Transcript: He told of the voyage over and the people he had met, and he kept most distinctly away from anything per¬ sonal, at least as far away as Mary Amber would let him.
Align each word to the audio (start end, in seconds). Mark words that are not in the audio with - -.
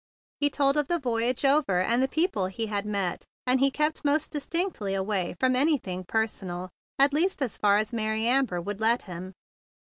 He 0.39 0.49
told 0.49 0.77
of 0.77 0.87
the 0.87 0.97
voyage 0.97 1.45
over 1.45 1.79
and 1.79 2.01
the 2.01 2.07
people 2.07 2.47
he 2.47 2.65
had 2.65 2.87
met, 2.87 3.23
and 3.45 3.59
he 3.59 3.69
kept 3.69 4.03
most 4.03 4.31
distinctly 4.31 4.95
away 4.95 5.35
from 5.39 5.55
anything 5.55 6.05
per¬ 6.05 6.23
sonal, 6.27 6.69
at 6.97 7.13
least 7.13 7.39
as 7.39 7.55
far 7.55 7.75
away 7.75 7.81
as 7.81 7.93
Mary 7.93 8.25
Amber 8.25 8.59
would 8.59 8.79
let 8.79 9.03
him. 9.03 9.33